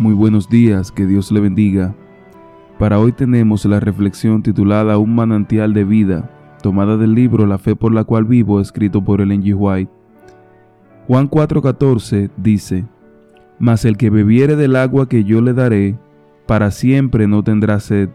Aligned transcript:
Muy 0.00 0.14
buenos 0.14 0.48
días, 0.48 0.90
que 0.90 1.04
Dios 1.04 1.30
le 1.30 1.40
bendiga. 1.40 1.94
Para 2.78 2.98
hoy 2.98 3.12
tenemos 3.12 3.66
la 3.66 3.80
reflexión 3.80 4.42
titulada 4.42 4.96
Un 4.96 5.14
manantial 5.14 5.74
de 5.74 5.84
vida, 5.84 6.30
tomada 6.62 6.96
del 6.96 7.14
libro 7.14 7.44
La 7.44 7.58
fe 7.58 7.76
por 7.76 7.92
la 7.92 8.04
cual 8.04 8.24
vivo, 8.24 8.62
escrito 8.62 9.04
por 9.04 9.20
Ellen 9.20 9.42
G. 9.42 9.54
White. 9.54 9.92
Juan 11.06 11.28
4:14 11.28 12.30
dice, 12.38 12.86
Mas 13.58 13.84
el 13.84 13.98
que 13.98 14.08
bebiere 14.08 14.56
del 14.56 14.76
agua 14.76 15.06
que 15.06 15.22
yo 15.22 15.42
le 15.42 15.52
daré, 15.52 15.98
para 16.46 16.70
siempre 16.70 17.26
no 17.26 17.44
tendrá 17.44 17.78
sed, 17.78 18.08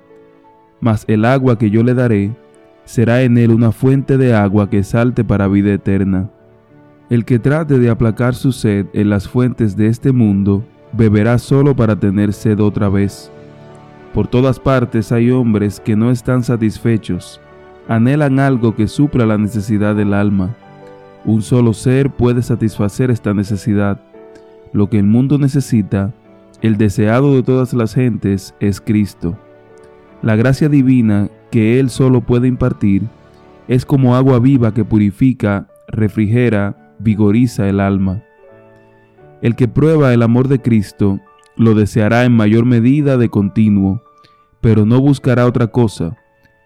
mas 0.81 1.05
el 1.07 1.23
agua 1.23 1.59
que 1.59 1.69
yo 1.69 1.83
le 1.83 1.93
daré, 1.93 2.35
será 2.85 3.21
en 3.21 3.37
él 3.37 3.51
una 3.51 3.71
fuente 3.71 4.17
de 4.17 4.33
agua 4.33 4.71
que 4.71 4.81
salte 4.81 5.23
para 5.23 5.47
vida 5.47 5.71
eterna. 5.71 6.31
El 7.11 7.25
que 7.25 7.37
trate 7.37 7.77
de 7.77 7.91
aplacar 7.91 8.33
su 8.33 8.53
sed 8.53 8.87
en 8.93 9.11
las 9.11 9.29
fuentes 9.29 9.77
de 9.77 9.85
este 9.85 10.11
mundo, 10.11 10.65
beberá 10.95 11.37
solo 11.37 11.75
para 11.75 11.95
tener 11.95 12.33
sed 12.33 12.59
otra 12.59 12.89
vez. 12.89 13.31
Por 14.13 14.27
todas 14.27 14.59
partes 14.59 15.11
hay 15.11 15.31
hombres 15.31 15.79
que 15.79 15.95
no 15.95 16.09
están 16.11 16.43
satisfechos, 16.43 17.41
anhelan 17.87 18.39
algo 18.39 18.75
que 18.75 18.87
supla 18.87 19.25
la 19.25 19.37
necesidad 19.37 19.95
del 19.95 20.13
alma. 20.13 20.55
Un 21.25 21.41
solo 21.41 21.73
ser 21.73 22.11
puede 22.11 22.41
satisfacer 22.41 23.11
esta 23.11 23.33
necesidad. 23.33 23.99
Lo 24.73 24.89
que 24.89 24.99
el 24.99 25.05
mundo 25.05 25.37
necesita, 25.37 26.13
el 26.61 26.77
deseado 26.77 27.35
de 27.35 27.43
todas 27.43 27.73
las 27.73 27.93
gentes, 27.93 28.55
es 28.59 28.79
Cristo. 28.79 29.37
La 30.21 30.35
gracia 30.35 30.69
divina 30.69 31.29
que 31.51 31.79
Él 31.79 31.89
solo 31.89 32.21
puede 32.21 32.47
impartir 32.47 33.03
es 33.67 33.85
como 33.85 34.15
agua 34.15 34.39
viva 34.39 34.73
que 34.73 34.85
purifica, 34.85 35.67
refrigera, 35.87 36.93
vigoriza 36.99 37.67
el 37.67 37.79
alma. 37.79 38.21
El 39.41 39.55
que 39.55 39.67
prueba 39.67 40.13
el 40.13 40.21
amor 40.21 40.47
de 40.47 40.61
Cristo 40.61 41.19
lo 41.57 41.73
deseará 41.73 42.25
en 42.25 42.33
mayor 42.35 42.65
medida 42.65 43.17
de 43.17 43.29
continuo, 43.29 44.01
pero 44.61 44.85
no 44.85 44.99
buscará 44.99 45.45
otra 45.45 45.67
cosa. 45.67 46.17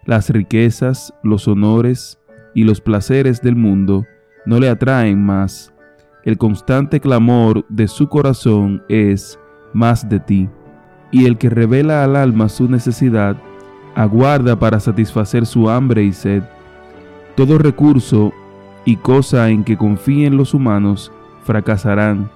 Las 0.04 0.30
riquezas, 0.30 1.12
los 1.22 1.46
honores 1.48 2.18
y 2.54 2.64
los 2.64 2.80
placeres 2.80 3.42
del 3.42 3.56
mundo 3.56 4.06
no 4.46 4.58
le 4.58 4.68
atraen 4.68 5.22
más. 5.22 5.72
El 6.24 6.38
constante 6.38 7.00
clamor 7.00 7.64
de 7.68 7.88
su 7.88 8.08
corazón 8.08 8.82
es 8.88 9.38
más 9.72 10.08
de 10.08 10.20
ti. 10.20 10.48
Y 11.12 11.26
el 11.26 11.38
que 11.38 11.50
revela 11.50 12.04
al 12.04 12.16
alma 12.16 12.48
su 12.48 12.68
necesidad, 12.68 13.36
aguarda 13.94 14.58
para 14.58 14.80
satisfacer 14.80 15.44
su 15.44 15.68
hambre 15.68 16.04
y 16.04 16.12
sed. 16.12 16.42
Todo 17.36 17.58
recurso 17.58 18.32
y 18.84 18.96
cosa 18.96 19.50
en 19.50 19.64
que 19.64 19.76
confíen 19.76 20.36
los 20.36 20.54
humanos 20.54 21.12
fracasarán 21.42 22.30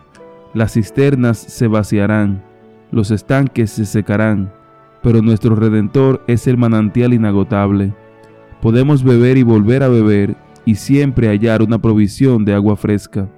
las 0.55 0.73
cisternas 0.75 1.37
se 1.37 1.67
vaciarán, 1.67 2.43
los 2.93 3.11
estanques 3.11 3.71
se 3.71 3.85
secarán, 3.85 4.53
pero 5.03 5.21
nuestro 5.21 5.57
Redentor 5.57 6.23
es 6.29 6.47
el 6.47 6.57
manantial 6.57 7.13
inagotable. 7.13 7.93
Podemos 8.63 9.03
beber 9.03 9.37
y 9.37 9.43
volver 9.43 9.83
a 9.83 9.89
beber 9.89 10.37
y 10.65 10.77
siempre 10.77 11.29
hallar 11.29 11.63
una 11.63 11.79
provisión 11.79 12.45
de 12.45 12.55
agua 12.55 12.77
fresca. 12.77 13.29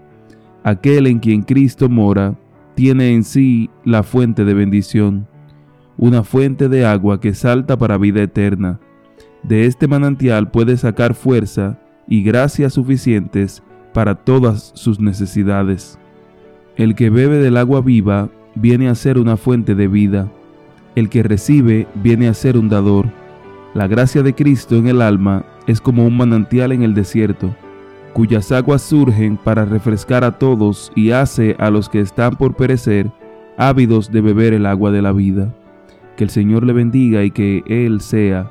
Aquel 0.62 1.06
en 1.06 1.18
quien 1.18 1.42
Cristo 1.42 1.88
mora 1.88 2.38
tiene 2.74 3.14
en 3.14 3.24
sí 3.24 3.70
la 3.84 4.02
fuente 4.02 4.44
de 4.44 4.52
bendición, 4.52 5.26
una 5.96 6.22
fuente 6.22 6.68
de 6.68 6.84
agua 6.84 7.20
que 7.20 7.34
salta 7.34 7.78
para 7.78 7.96
vida 7.96 8.22
eterna. 8.22 8.78
De 9.42 9.64
este 9.64 9.88
manantial 9.88 10.50
puede 10.50 10.76
sacar 10.76 11.14
fuerza 11.14 11.80
y 12.06 12.22
gracias 12.22 12.74
suficientes 12.74 13.62
para 13.94 14.14
todas 14.14 14.72
sus 14.74 15.00
necesidades. 15.00 15.98
El 16.76 16.94
que 16.94 17.08
bebe 17.08 17.38
del 17.38 17.56
agua 17.56 17.80
viva 17.80 18.28
viene 18.54 18.90
a 18.90 18.94
ser 18.94 19.18
una 19.18 19.38
fuente 19.38 19.74
de 19.74 19.88
vida. 19.88 20.28
El 20.94 21.08
que 21.08 21.22
recibe 21.22 21.86
viene 21.94 22.28
a 22.28 22.34
ser 22.34 22.58
un 22.58 22.68
dador. 22.68 23.06
La 23.72 23.86
gracia 23.86 24.22
de 24.22 24.34
Cristo 24.34 24.76
en 24.76 24.86
el 24.86 25.00
alma 25.00 25.46
es 25.66 25.80
como 25.80 26.06
un 26.06 26.14
manantial 26.14 26.72
en 26.72 26.82
el 26.82 26.92
desierto, 26.92 27.54
cuyas 28.12 28.52
aguas 28.52 28.82
surgen 28.82 29.38
para 29.38 29.64
refrescar 29.64 30.22
a 30.22 30.32
todos 30.32 30.92
y 30.94 31.12
hace 31.12 31.56
a 31.58 31.70
los 31.70 31.88
que 31.88 32.00
están 32.00 32.36
por 32.36 32.54
perecer 32.56 33.10
ávidos 33.56 34.12
de 34.12 34.20
beber 34.20 34.52
el 34.52 34.66
agua 34.66 34.90
de 34.90 35.00
la 35.00 35.12
vida. 35.12 35.54
Que 36.18 36.24
el 36.24 36.30
Señor 36.30 36.62
le 36.66 36.74
bendiga 36.74 37.24
y 37.24 37.30
que 37.30 37.64
Él 37.66 38.02
sea 38.02 38.50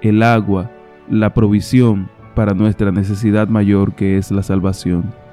el 0.00 0.22
agua, 0.22 0.70
la 1.10 1.34
provisión 1.34 2.08
para 2.34 2.54
nuestra 2.54 2.90
necesidad 2.90 3.48
mayor 3.48 3.94
que 3.94 4.16
es 4.16 4.30
la 4.30 4.42
salvación. 4.42 5.25